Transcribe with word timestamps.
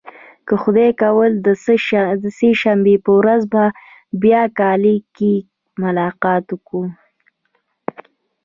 که 0.47 0.53
خدای 0.61 0.91
کول 1.01 1.31
د 2.23 2.25
سه 2.37 2.51
شنبې 2.61 2.95
په 3.05 3.11
ورځ 3.19 3.41
به 3.53 3.63
بیا 4.21 4.43
کالم 4.59 4.99
کې 5.15 5.33
ملاقات 5.81 6.47
کوو. 6.67 6.83